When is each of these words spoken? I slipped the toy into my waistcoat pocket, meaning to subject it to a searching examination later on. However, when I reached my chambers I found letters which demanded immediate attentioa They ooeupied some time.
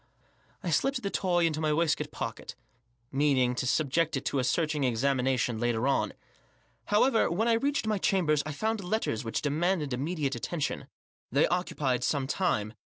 I 0.63 0.71
slipped 0.71 1.03
the 1.03 1.11
toy 1.11 1.45
into 1.45 1.61
my 1.61 1.71
waistcoat 1.71 2.09
pocket, 2.09 2.55
meaning 3.11 3.53
to 3.53 3.67
subject 3.67 4.17
it 4.17 4.25
to 4.25 4.39
a 4.39 4.43
searching 4.43 4.83
examination 4.83 5.59
later 5.59 5.87
on. 5.87 6.13
However, 6.85 7.29
when 7.29 7.47
I 7.47 7.53
reached 7.53 7.85
my 7.85 7.99
chambers 7.99 8.41
I 8.43 8.51
found 8.51 8.83
letters 8.83 9.23
which 9.23 9.43
demanded 9.43 9.93
immediate 9.93 10.33
attentioa 10.33 10.87
They 11.31 11.45
ooeupied 11.45 12.01
some 12.01 12.25
time. 12.25 12.73